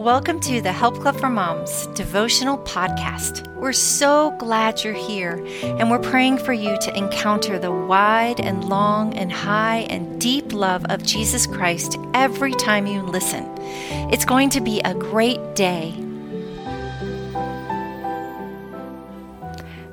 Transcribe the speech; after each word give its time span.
Welcome 0.00 0.40
to 0.40 0.62
the 0.62 0.72
Help 0.72 0.98
Club 0.98 1.16
for 1.16 1.28
Moms 1.28 1.86
devotional 1.88 2.56
podcast. 2.56 3.46
We're 3.56 3.74
so 3.74 4.30
glad 4.38 4.82
you're 4.82 4.94
here, 4.94 5.46
and 5.62 5.90
we're 5.90 5.98
praying 5.98 6.38
for 6.38 6.54
you 6.54 6.78
to 6.78 6.96
encounter 6.96 7.58
the 7.58 7.70
wide 7.70 8.40
and 8.40 8.64
long 8.64 9.12
and 9.12 9.30
high 9.30 9.80
and 9.90 10.18
deep 10.18 10.54
love 10.54 10.86
of 10.86 11.02
Jesus 11.02 11.46
Christ 11.46 11.98
every 12.14 12.52
time 12.52 12.86
you 12.86 13.02
listen. 13.02 13.44
It's 14.10 14.24
going 14.24 14.48
to 14.48 14.62
be 14.62 14.80
a 14.80 14.94
great 14.94 15.54
day. 15.54 15.90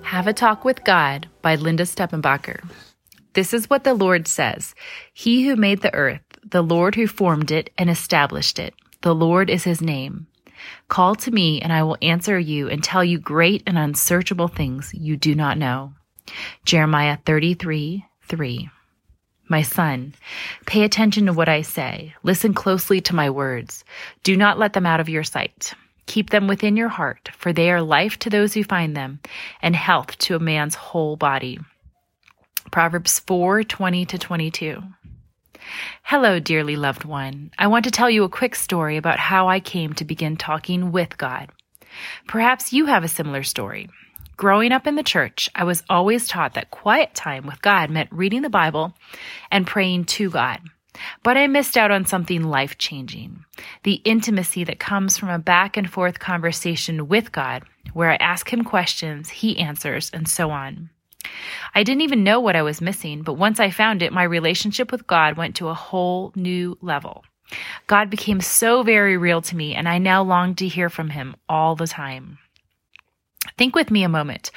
Have 0.00 0.26
a 0.26 0.32
Talk 0.32 0.64
with 0.64 0.82
God 0.82 1.28
by 1.42 1.54
Linda 1.54 1.84
Steppenbacher. 1.84 2.68
This 3.34 3.54
is 3.54 3.70
what 3.70 3.84
the 3.84 3.94
Lord 3.94 4.26
says 4.26 4.74
He 5.12 5.46
who 5.46 5.54
made 5.54 5.82
the 5.82 5.94
earth, 5.94 6.22
the 6.44 6.62
Lord 6.62 6.96
who 6.96 7.06
formed 7.06 7.52
it 7.52 7.70
and 7.78 7.88
established 7.88 8.58
it. 8.58 8.74
The 9.02 9.14
Lord 9.14 9.50
is 9.50 9.64
his 9.64 9.82
name. 9.82 10.28
Call 10.88 11.16
to 11.16 11.30
me, 11.32 11.60
and 11.60 11.72
I 11.72 11.82
will 11.82 11.96
answer 12.00 12.38
you 12.38 12.68
and 12.68 12.82
tell 12.82 13.04
you 13.04 13.18
great 13.18 13.64
and 13.66 13.76
unsearchable 13.76 14.46
things 14.46 14.94
you 14.94 15.16
do 15.16 15.34
not 15.34 15.58
know. 15.58 15.94
Jeremiah 16.64 17.18
33 17.26 18.06
3. 18.28 18.70
My 19.48 19.62
son, 19.62 20.14
pay 20.66 20.84
attention 20.84 21.26
to 21.26 21.32
what 21.32 21.48
I 21.48 21.62
say. 21.62 22.14
Listen 22.22 22.54
closely 22.54 23.00
to 23.02 23.14
my 23.14 23.28
words. 23.28 23.84
Do 24.22 24.36
not 24.36 24.58
let 24.58 24.72
them 24.72 24.86
out 24.86 25.00
of 25.00 25.08
your 25.08 25.24
sight. 25.24 25.74
Keep 26.06 26.30
them 26.30 26.46
within 26.46 26.76
your 26.76 26.88
heart, 26.88 27.30
for 27.36 27.52
they 27.52 27.72
are 27.72 27.82
life 27.82 28.18
to 28.20 28.30
those 28.30 28.54
who 28.54 28.62
find 28.62 28.96
them 28.96 29.18
and 29.60 29.74
health 29.74 30.16
to 30.18 30.36
a 30.36 30.38
man's 30.38 30.76
whole 30.76 31.16
body. 31.16 31.58
Proverbs 32.70 33.18
4 33.18 33.64
20 33.64 34.06
to 34.06 34.18
22. 34.18 34.82
Hello, 36.02 36.38
dearly 36.38 36.76
loved 36.76 37.04
one. 37.04 37.50
I 37.58 37.66
want 37.66 37.84
to 37.84 37.90
tell 37.90 38.10
you 38.10 38.24
a 38.24 38.28
quick 38.28 38.54
story 38.54 38.96
about 38.96 39.18
how 39.18 39.48
I 39.48 39.60
came 39.60 39.92
to 39.94 40.04
begin 40.04 40.36
talking 40.36 40.92
with 40.92 41.16
God. 41.18 41.50
Perhaps 42.26 42.72
you 42.72 42.86
have 42.86 43.04
a 43.04 43.08
similar 43.08 43.42
story. 43.42 43.88
Growing 44.36 44.72
up 44.72 44.86
in 44.86 44.96
the 44.96 45.02
church, 45.02 45.48
I 45.54 45.64
was 45.64 45.84
always 45.88 46.26
taught 46.26 46.54
that 46.54 46.70
quiet 46.70 47.14
time 47.14 47.46
with 47.46 47.62
God 47.62 47.90
meant 47.90 48.10
reading 48.12 48.42
the 48.42 48.50
Bible 48.50 48.94
and 49.50 49.66
praying 49.66 50.06
to 50.06 50.30
God. 50.30 50.60
But 51.22 51.36
I 51.36 51.46
missed 51.46 51.76
out 51.76 51.90
on 51.90 52.04
something 52.04 52.42
life 52.42 52.76
changing 52.76 53.44
the 53.82 54.02
intimacy 54.04 54.64
that 54.64 54.78
comes 54.78 55.16
from 55.16 55.28
a 55.28 55.38
back 55.38 55.76
and 55.76 55.90
forth 55.90 56.18
conversation 56.18 57.08
with 57.08 57.32
God, 57.32 57.62
where 57.92 58.10
I 58.10 58.16
ask 58.16 58.52
Him 58.52 58.64
questions, 58.64 59.30
He 59.30 59.58
answers, 59.58 60.10
and 60.12 60.28
so 60.28 60.50
on. 60.50 60.90
I 61.74 61.82
didn't 61.82 62.02
even 62.02 62.24
know 62.24 62.38
what 62.40 62.56
I 62.56 62.62
was 62.62 62.80
missing, 62.80 63.22
but 63.22 63.34
once 63.34 63.58
I 63.58 63.70
found 63.70 64.02
it, 64.02 64.12
my 64.12 64.22
relationship 64.24 64.92
with 64.92 65.06
God 65.06 65.36
went 65.36 65.56
to 65.56 65.68
a 65.68 65.74
whole 65.74 66.32
new 66.36 66.76
level. 66.82 67.24
God 67.86 68.10
became 68.10 68.40
so 68.40 68.82
very 68.82 69.16
real 69.16 69.42
to 69.42 69.56
me, 69.56 69.74
and 69.74 69.88
I 69.88 69.98
now 69.98 70.22
long 70.22 70.54
to 70.56 70.68
hear 70.68 70.88
from 70.88 71.10
Him 71.10 71.34
all 71.48 71.74
the 71.76 71.86
time. 71.86 72.38
Think 73.58 73.74
with 73.74 73.90
me 73.90 74.02
a 74.04 74.08
moment 74.08 74.50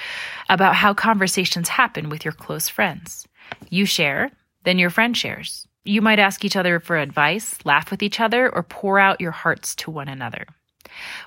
about 0.49 0.75
how 0.75 0.93
conversations 0.93 1.69
happen 1.69 2.09
with 2.09 2.23
your 2.23 2.33
close 2.33 2.69
friends. 2.69 3.27
You 3.69 3.86
share, 3.86 4.31
then 4.63 4.80
your 4.80 4.89
friend 4.89 5.16
shares. 5.16 5.67
You 5.83 6.02
might 6.02 6.19
ask 6.19 6.43
each 6.43 6.55
other 6.55 6.80
for 6.80 6.97
advice, 6.97 7.58
laugh 7.63 7.91
with 7.91 8.02
each 8.02 8.19
other, 8.19 8.53
or 8.53 8.63
pour 8.63 8.99
out 8.99 9.21
your 9.21 9.31
hearts 9.31 9.75
to 9.75 9.91
one 9.91 10.08
another. 10.08 10.47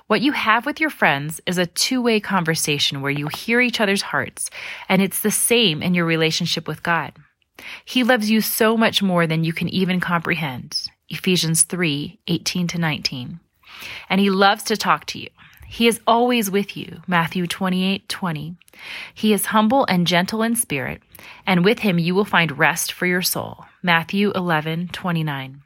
What 0.07 0.21
you 0.21 0.31
have 0.31 0.65
with 0.65 0.79
your 0.79 0.89
friends 0.89 1.41
is 1.45 1.57
a 1.57 1.65
two 1.65 2.01
way 2.01 2.19
conversation 2.19 3.01
where 3.01 3.11
you 3.11 3.27
hear 3.27 3.61
each 3.61 3.79
other's 3.79 4.01
hearts, 4.01 4.49
and 4.87 5.01
it's 5.01 5.21
the 5.21 5.31
same 5.31 5.81
in 5.81 5.93
your 5.93 6.05
relationship 6.05 6.67
with 6.67 6.83
God. 6.83 7.13
He 7.85 8.03
loves 8.03 8.29
you 8.29 8.41
so 8.41 8.77
much 8.77 9.01
more 9.01 9.27
than 9.27 9.43
you 9.43 9.53
can 9.53 9.69
even 9.69 9.99
comprehend. 9.99 10.87
Ephesians 11.09 11.63
3 11.63 12.19
18 12.27 12.67
to 12.67 12.77
19. 12.77 13.39
And 14.09 14.21
he 14.21 14.29
loves 14.29 14.63
to 14.63 14.77
talk 14.77 15.05
to 15.05 15.19
you. 15.19 15.29
He 15.67 15.87
is 15.87 15.99
always 16.07 16.49
with 16.49 16.75
you. 16.75 17.01
Matthew 17.07 17.45
28 17.45 18.09
20. 18.09 18.55
He 19.13 19.33
is 19.33 19.47
humble 19.47 19.85
and 19.85 20.07
gentle 20.07 20.41
in 20.41 20.55
spirit, 20.55 21.01
and 21.45 21.63
with 21.63 21.79
him 21.79 21.99
you 21.99 22.15
will 22.15 22.25
find 22.25 22.57
rest 22.57 22.91
for 22.91 23.05
your 23.05 23.21
soul. 23.21 23.65
Matthew 23.83 24.31
11 24.31 24.89
29. 24.89 25.61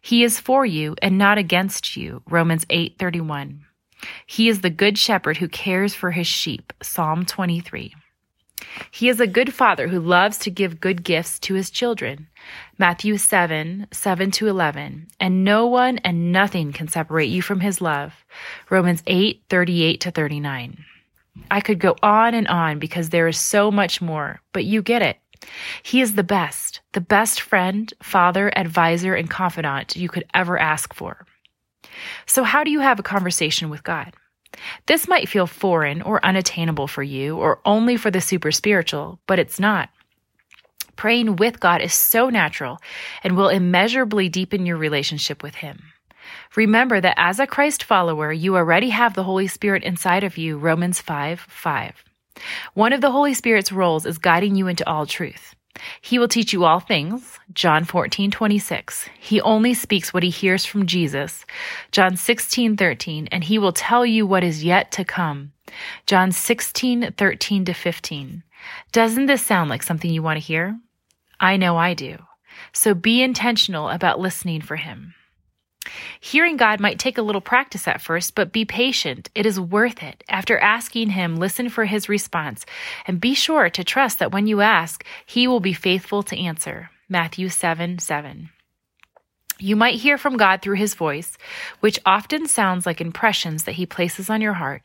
He 0.00 0.22
is 0.22 0.40
for 0.40 0.64
you 0.64 0.96
and 1.02 1.18
not 1.18 1.38
against 1.38 1.96
you. 1.96 2.22
Romans 2.28 2.64
8:31. 2.70 3.60
He 4.26 4.48
is 4.48 4.60
the 4.60 4.70
good 4.70 4.98
shepherd 4.98 5.38
who 5.38 5.48
cares 5.48 5.94
for 5.94 6.12
his 6.12 6.26
sheep. 6.26 6.72
Psalm 6.82 7.24
23. 7.24 7.94
He 8.90 9.08
is 9.08 9.20
a 9.20 9.26
good 9.26 9.54
father 9.54 9.88
who 9.88 10.00
loves 10.00 10.38
to 10.38 10.50
give 10.50 10.80
good 10.80 11.04
gifts 11.04 11.38
to 11.40 11.54
his 11.54 11.70
children. 11.70 12.28
Matthew 12.76 13.16
7, 13.16 13.86
7 13.90 14.30
to 14.32 14.48
11. 14.48 15.08
And 15.20 15.44
no 15.44 15.66
one 15.66 15.98
and 15.98 16.32
nothing 16.32 16.72
can 16.72 16.88
separate 16.88 17.28
you 17.28 17.42
from 17.42 17.60
his 17.60 17.80
love. 17.80 18.12
Romans 18.70 19.02
8, 19.06 19.42
38 19.48 20.00
to 20.00 20.10
39. 20.10 20.84
I 21.50 21.60
could 21.60 21.78
go 21.78 21.96
on 22.02 22.34
and 22.34 22.48
on 22.48 22.78
because 22.78 23.10
there 23.10 23.28
is 23.28 23.38
so 23.38 23.70
much 23.70 24.02
more, 24.02 24.40
but 24.52 24.64
you 24.64 24.82
get 24.82 25.02
it. 25.02 25.18
He 25.82 26.00
is 26.00 26.14
the 26.14 26.22
best, 26.22 26.80
the 26.92 27.00
best 27.00 27.40
friend, 27.40 27.92
father, 28.02 28.56
advisor, 28.56 29.14
and 29.14 29.30
confidant 29.30 29.96
you 29.96 30.08
could 30.08 30.24
ever 30.34 30.58
ask 30.58 30.94
for. 30.94 31.26
So, 32.26 32.44
how 32.44 32.64
do 32.64 32.70
you 32.70 32.80
have 32.80 32.98
a 32.98 33.04
conversation 33.04 33.70
with 33.70 33.82
God? 33.82 34.14
This 34.86 35.08
might 35.08 35.28
feel 35.28 35.46
foreign 35.46 36.02
or 36.02 36.24
unattainable 36.24 36.88
for 36.88 37.02
you 37.02 37.36
or 37.36 37.60
only 37.64 37.96
for 37.96 38.10
the 38.10 38.20
super 38.20 38.50
spiritual, 38.50 39.20
but 39.26 39.38
it's 39.38 39.60
not. 39.60 39.90
Praying 40.96 41.36
with 41.36 41.60
God 41.60 41.80
is 41.80 41.94
so 41.94 42.28
natural 42.28 42.78
and 43.22 43.36
will 43.36 43.48
immeasurably 43.48 44.28
deepen 44.28 44.66
your 44.66 44.76
relationship 44.76 45.42
with 45.42 45.56
Him. 45.56 45.82
Remember 46.56 47.00
that 47.00 47.14
as 47.16 47.38
a 47.38 47.46
Christ 47.46 47.84
follower, 47.84 48.32
you 48.32 48.56
already 48.56 48.90
have 48.90 49.14
the 49.14 49.22
Holy 49.22 49.46
Spirit 49.46 49.84
inside 49.84 50.24
of 50.24 50.36
you, 50.36 50.58
Romans 50.58 51.00
5 51.00 51.40
5. 51.40 52.07
One 52.74 52.92
of 52.92 53.00
the 53.00 53.10
Holy 53.10 53.34
Spirit's 53.34 53.72
roles 53.72 54.06
is 54.06 54.18
guiding 54.18 54.56
you 54.56 54.66
into 54.66 54.88
all 54.88 55.06
truth. 55.06 55.54
He 56.00 56.18
will 56.18 56.28
teach 56.28 56.52
you 56.52 56.64
all 56.64 56.80
things. 56.80 57.38
John 57.52 57.84
14, 57.84 58.30
26. 58.30 59.08
He 59.18 59.40
only 59.40 59.74
speaks 59.74 60.12
what 60.12 60.22
he 60.22 60.30
hears 60.30 60.64
from 60.64 60.86
Jesus. 60.86 61.44
John 61.92 62.16
16, 62.16 62.76
13. 62.76 63.28
And 63.30 63.44
he 63.44 63.58
will 63.58 63.72
tell 63.72 64.04
you 64.04 64.26
what 64.26 64.44
is 64.44 64.64
yet 64.64 64.90
to 64.92 65.04
come. 65.04 65.52
John 66.06 66.32
16, 66.32 67.12
13 67.16 67.64
to 67.66 67.72
15. 67.74 68.42
Doesn't 68.92 69.26
this 69.26 69.44
sound 69.44 69.70
like 69.70 69.82
something 69.82 70.10
you 70.10 70.22
want 70.22 70.38
to 70.38 70.44
hear? 70.44 70.78
I 71.40 71.56
know 71.56 71.76
I 71.76 71.94
do. 71.94 72.18
So 72.72 72.94
be 72.94 73.22
intentional 73.22 73.88
about 73.88 74.18
listening 74.18 74.62
for 74.62 74.76
him. 74.76 75.14
Hearing 76.20 76.56
God 76.56 76.80
might 76.80 76.98
take 76.98 77.18
a 77.18 77.22
little 77.22 77.40
practice 77.40 77.88
at 77.88 78.00
first, 78.00 78.34
but 78.34 78.52
be 78.52 78.64
patient. 78.64 79.30
It 79.34 79.46
is 79.46 79.60
worth 79.60 80.02
it. 80.02 80.24
After 80.28 80.58
asking 80.58 81.10
Him, 81.10 81.36
listen 81.36 81.68
for 81.68 81.84
His 81.84 82.08
response 82.08 82.66
and 83.06 83.20
be 83.20 83.34
sure 83.34 83.70
to 83.70 83.84
trust 83.84 84.18
that 84.18 84.32
when 84.32 84.46
you 84.46 84.60
ask, 84.60 85.04
He 85.26 85.46
will 85.48 85.60
be 85.60 85.72
faithful 85.72 86.22
to 86.24 86.38
answer. 86.38 86.90
Matthew 87.08 87.48
7 87.48 87.98
7. 87.98 88.50
You 89.60 89.74
might 89.74 89.96
hear 89.96 90.18
from 90.18 90.36
God 90.36 90.62
through 90.62 90.76
His 90.76 90.94
voice, 90.94 91.36
which 91.80 91.98
often 92.06 92.46
sounds 92.46 92.86
like 92.86 93.00
impressions 93.00 93.64
that 93.64 93.74
He 93.74 93.86
places 93.86 94.30
on 94.30 94.40
your 94.40 94.52
heart, 94.54 94.82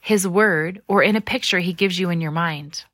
His 0.00 0.26
word, 0.26 0.82
or 0.88 1.02
in 1.02 1.16
a 1.16 1.20
picture 1.20 1.60
He 1.60 1.72
gives 1.72 1.98
you 1.98 2.10
in 2.10 2.20
your 2.20 2.32
mind. 2.32 2.84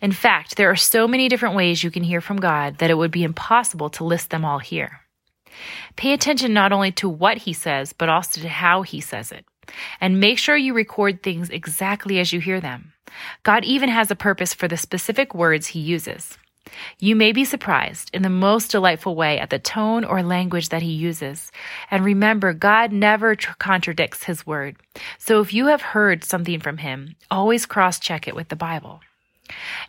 In 0.00 0.12
fact, 0.12 0.56
there 0.56 0.70
are 0.70 0.76
so 0.76 1.06
many 1.06 1.28
different 1.28 1.54
ways 1.54 1.82
you 1.82 1.90
can 1.90 2.02
hear 2.02 2.20
from 2.20 2.38
God 2.38 2.78
that 2.78 2.90
it 2.90 2.98
would 2.98 3.10
be 3.10 3.24
impossible 3.24 3.90
to 3.90 4.04
list 4.04 4.30
them 4.30 4.44
all 4.44 4.58
here. 4.58 5.00
Pay 5.96 6.12
attention 6.12 6.52
not 6.52 6.72
only 6.72 6.92
to 6.92 7.08
what 7.08 7.38
he 7.38 7.52
says, 7.52 7.92
but 7.92 8.08
also 8.08 8.40
to 8.40 8.48
how 8.48 8.82
he 8.82 9.00
says 9.00 9.32
it. 9.32 9.44
And 10.00 10.20
make 10.20 10.38
sure 10.38 10.56
you 10.56 10.74
record 10.74 11.22
things 11.22 11.50
exactly 11.50 12.18
as 12.18 12.32
you 12.32 12.40
hear 12.40 12.60
them. 12.60 12.92
God 13.42 13.64
even 13.64 13.88
has 13.88 14.10
a 14.10 14.16
purpose 14.16 14.52
for 14.54 14.68
the 14.68 14.76
specific 14.76 15.34
words 15.34 15.68
he 15.68 15.80
uses. 15.80 16.36
You 16.98 17.14
may 17.14 17.32
be 17.32 17.44
surprised 17.44 18.10
in 18.14 18.22
the 18.22 18.30
most 18.30 18.70
delightful 18.70 19.14
way 19.14 19.38
at 19.38 19.50
the 19.50 19.58
tone 19.58 20.04
or 20.04 20.22
language 20.22 20.70
that 20.70 20.82
he 20.82 20.92
uses. 20.92 21.52
And 21.90 22.04
remember, 22.04 22.52
God 22.52 22.90
never 22.90 23.34
tr- 23.34 23.52
contradicts 23.58 24.24
his 24.24 24.46
word. 24.46 24.76
So 25.18 25.40
if 25.40 25.52
you 25.52 25.66
have 25.66 25.82
heard 25.82 26.24
something 26.24 26.60
from 26.60 26.78
him, 26.78 27.16
always 27.30 27.66
cross 27.66 28.00
check 28.00 28.26
it 28.26 28.34
with 28.34 28.48
the 28.48 28.56
Bible. 28.56 29.00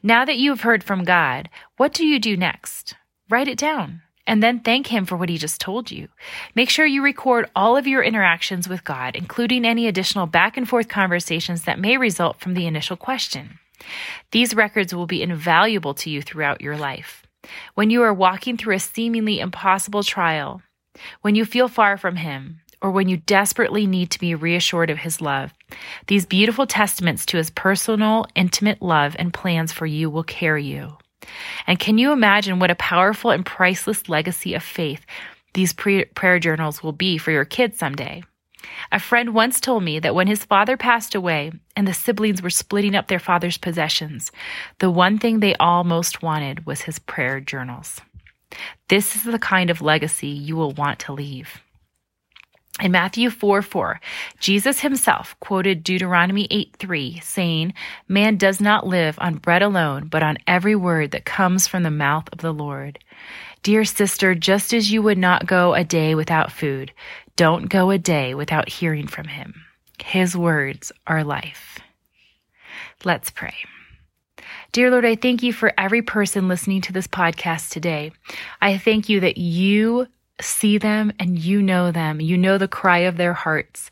Now 0.03 0.25
that 0.25 0.37
you 0.37 0.51
have 0.51 0.61
heard 0.61 0.83
from 0.83 1.05
God, 1.05 1.49
what 1.77 1.93
do 1.93 2.05
you 2.05 2.19
do 2.19 2.35
next? 2.35 2.95
Write 3.29 3.47
it 3.47 3.57
down 3.57 4.01
and 4.27 4.41
then 4.41 4.59
thank 4.59 4.87
Him 4.87 5.05
for 5.05 5.17
what 5.17 5.29
He 5.29 5.37
just 5.37 5.61
told 5.61 5.91
you. 5.91 6.07
Make 6.55 6.69
sure 6.69 6.85
you 6.85 7.03
record 7.03 7.49
all 7.55 7.77
of 7.77 7.87
your 7.87 8.03
interactions 8.03 8.67
with 8.67 8.83
God, 8.83 9.15
including 9.15 9.65
any 9.65 9.87
additional 9.87 10.25
back 10.25 10.57
and 10.57 10.67
forth 10.67 10.87
conversations 10.87 11.63
that 11.63 11.79
may 11.79 11.97
result 11.97 12.39
from 12.39 12.53
the 12.53 12.65
initial 12.65 12.97
question. 12.97 13.59
These 14.31 14.55
records 14.55 14.93
will 14.93 15.05
be 15.05 15.21
invaluable 15.21 15.93
to 15.95 16.09
you 16.09 16.21
throughout 16.21 16.61
your 16.61 16.77
life. 16.77 17.23
When 17.75 17.89
you 17.89 18.01
are 18.01 18.13
walking 18.13 18.57
through 18.57 18.75
a 18.75 18.79
seemingly 18.79 19.39
impossible 19.39 20.03
trial, 20.03 20.61
when 21.21 21.35
you 21.35 21.45
feel 21.45 21.67
far 21.67 21.97
from 21.97 22.15
Him, 22.15 22.61
or 22.81 22.91
when 22.91 23.07
you 23.07 23.17
desperately 23.17 23.87
need 23.87 24.11
to 24.11 24.19
be 24.19 24.35
reassured 24.35 24.89
of 24.89 24.99
His 24.99 25.21
love, 25.21 25.53
these 26.07 26.25
beautiful 26.25 26.65
testaments 26.65 27.25
to 27.27 27.37
His 27.37 27.49
personal, 27.49 28.25
intimate 28.35 28.81
love 28.81 29.15
and 29.19 29.33
plans 29.33 29.71
for 29.71 29.85
you 29.85 30.09
will 30.09 30.23
carry 30.23 30.63
you. 30.63 30.97
And 31.67 31.79
can 31.79 31.97
you 31.97 32.11
imagine 32.11 32.59
what 32.59 32.71
a 32.71 32.75
powerful 32.75 33.31
and 33.31 33.45
priceless 33.45 34.07
legacy 34.09 34.53
of 34.53 34.63
faith 34.63 35.05
these 35.53 35.73
pre- 35.73 36.05
prayer 36.05 36.39
journals 36.39 36.83
will 36.83 36.91
be 36.91 37.17
for 37.17 37.31
your 37.31 37.45
kids 37.45 37.77
someday? 37.77 38.23
A 38.91 38.99
friend 38.99 39.33
once 39.33 39.59
told 39.59 39.83
me 39.83 39.99
that 39.99 40.15
when 40.15 40.27
his 40.27 40.45
father 40.45 40.75
passed 40.77 41.15
away 41.15 41.51
and 41.75 41.87
the 41.87 41.93
siblings 41.93 42.41
were 42.41 42.49
splitting 42.49 42.95
up 42.95 43.07
their 43.07 43.19
father's 43.19 43.57
possessions, 43.57 44.31
the 44.79 44.89
one 44.89 45.17
thing 45.17 45.39
they 45.39 45.55
all 45.55 45.83
most 45.83 46.21
wanted 46.21 46.65
was 46.65 46.81
his 46.81 46.99
prayer 46.99 47.39
journals. 47.39 48.01
This 48.89 49.15
is 49.15 49.23
the 49.23 49.39
kind 49.39 49.69
of 49.69 49.81
legacy 49.81 50.27
you 50.27 50.55
will 50.55 50.71
want 50.71 50.99
to 50.99 51.13
leave. 51.13 51.61
In 52.81 52.91
Matthew 52.91 53.29
4 53.29 53.61
4, 53.61 54.01
Jesus 54.39 54.81
himself 54.81 55.35
quoted 55.39 55.81
Deuteronomy 55.81 56.45
8 56.51 56.75
3, 56.77 57.19
saying, 57.21 57.73
Man 58.09 58.35
does 58.35 58.59
not 58.59 58.85
live 58.85 59.17
on 59.19 59.35
bread 59.35 59.61
alone, 59.61 60.07
but 60.07 60.23
on 60.23 60.37
every 60.45 60.75
word 60.75 61.11
that 61.11 61.23
comes 61.23 61.67
from 61.67 61.83
the 61.83 61.89
mouth 61.89 62.27
of 62.33 62.39
the 62.39 62.53
Lord. 62.53 62.99
Dear 63.63 63.85
sister, 63.85 64.35
just 64.35 64.73
as 64.73 64.91
you 64.91 65.01
would 65.01 65.17
not 65.17 65.45
go 65.45 65.73
a 65.73 65.85
day 65.85 66.15
without 66.15 66.51
food, 66.51 66.91
don't 67.37 67.69
go 67.69 67.91
a 67.91 67.97
day 67.97 68.35
without 68.35 68.67
hearing 68.67 69.07
from 69.07 69.27
him. 69.27 69.65
His 70.03 70.35
words 70.35 70.91
are 71.07 71.23
life. 71.23 71.79
Let's 73.05 73.29
pray. 73.29 73.55
Dear 74.73 74.91
Lord, 74.91 75.05
I 75.05 75.15
thank 75.15 75.41
you 75.41 75.53
for 75.53 75.71
every 75.77 76.01
person 76.01 76.49
listening 76.49 76.81
to 76.81 76.93
this 76.93 77.07
podcast 77.07 77.69
today. 77.69 78.11
I 78.61 78.77
thank 78.77 79.07
you 79.07 79.21
that 79.21 79.37
you 79.37 80.07
see 80.41 80.77
them 80.77 81.13
and 81.19 81.37
you 81.37 81.61
know 81.61 81.91
them. 81.91 82.19
You 82.19 82.37
know 82.37 82.57
the 82.57 82.67
cry 82.67 82.99
of 82.99 83.17
their 83.17 83.33
hearts 83.33 83.89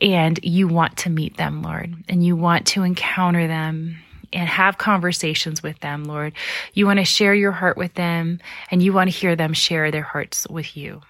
and 0.00 0.38
you 0.42 0.68
want 0.68 0.96
to 0.98 1.10
meet 1.10 1.36
them, 1.36 1.62
Lord, 1.62 1.94
and 2.08 2.24
you 2.24 2.36
want 2.36 2.66
to 2.68 2.82
encounter 2.82 3.46
them 3.46 3.98
and 4.32 4.48
have 4.48 4.78
conversations 4.78 5.62
with 5.62 5.78
them, 5.80 6.04
Lord. 6.04 6.34
You 6.74 6.86
want 6.86 6.98
to 6.98 7.04
share 7.04 7.34
your 7.34 7.52
heart 7.52 7.76
with 7.76 7.94
them 7.94 8.40
and 8.70 8.82
you 8.82 8.92
want 8.92 9.10
to 9.10 9.16
hear 9.16 9.34
them 9.34 9.52
share 9.52 9.90
their 9.90 10.02
hearts 10.02 10.46
with 10.48 10.76
you. 10.76 11.00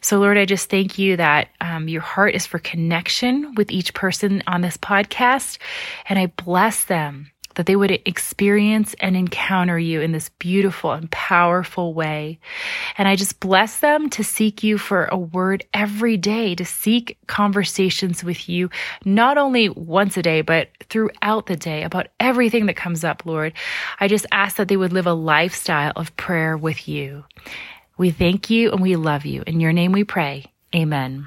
So, 0.00 0.18
Lord, 0.18 0.38
I 0.38 0.44
just 0.44 0.70
thank 0.70 0.98
you 0.98 1.16
that 1.16 1.48
um, 1.60 1.88
your 1.88 2.00
heart 2.00 2.34
is 2.34 2.46
for 2.46 2.58
connection 2.58 3.54
with 3.54 3.70
each 3.70 3.92
person 3.94 4.42
on 4.46 4.62
this 4.62 4.78
podcast, 4.78 5.58
and 6.08 6.18
I 6.18 6.26
bless 6.26 6.84
them 6.84 7.30
that 7.58 7.66
they 7.66 7.74
would 7.74 7.90
experience 7.90 8.94
and 9.00 9.16
encounter 9.16 9.76
you 9.76 10.00
in 10.00 10.12
this 10.12 10.28
beautiful 10.38 10.92
and 10.92 11.10
powerful 11.10 11.92
way. 11.92 12.38
And 12.96 13.08
I 13.08 13.16
just 13.16 13.40
bless 13.40 13.80
them 13.80 14.08
to 14.10 14.22
seek 14.22 14.62
you 14.62 14.78
for 14.78 15.06
a 15.06 15.18
word 15.18 15.66
every 15.74 16.16
day, 16.16 16.54
to 16.54 16.64
seek 16.64 17.18
conversations 17.26 18.22
with 18.22 18.48
you, 18.48 18.70
not 19.04 19.38
only 19.38 19.70
once 19.70 20.16
a 20.16 20.22
day, 20.22 20.40
but 20.40 20.68
throughout 20.84 21.46
the 21.46 21.56
day 21.56 21.82
about 21.82 22.06
everything 22.20 22.66
that 22.66 22.76
comes 22.76 23.02
up, 23.02 23.26
Lord. 23.26 23.54
I 23.98 24.06
just 24.06 24.26
ask 24.30 24.54
that 24.56 24.68
they 24.68 24.76
would 24.76 24.92
live 24.92 25.08
a 25.08 25.12
lifestyle 25.12 25.92
of 25.96 26.16
prayer 26.16 26.56
with 26.56 26.86
you. 26.86 27.24
We 27.96 28.12
thank 28.12 28.50
you 28.50 28.70
and 28.70 28.80
we 28.80 28.94
love 28.94 29.26
you. 29.26 29.42
In 29.48 29.58
your 29.58 29.72
name 29.72 29.90
we 29.90 30.04
pray. 30.04 30.46
Amen. 30.72 31.26